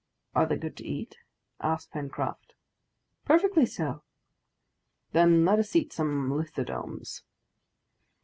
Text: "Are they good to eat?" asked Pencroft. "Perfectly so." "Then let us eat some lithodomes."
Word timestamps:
"Are 0.33 0.47
they 0.47 0.57
good 0.57 0.75
to 0.77 0.83
eat?" 0.83 1.19
asked 1.59 1.91
Pencroft. 1.91 2.55
"Perfectly 3.23 3.67
so." 3.67 4.01
"Then 5.11 5.45
let 5.45 5.59
us 5.59 5.75
eat 5.75 5.93
some 5.93 6.31
lithodomes." 6.31 7.21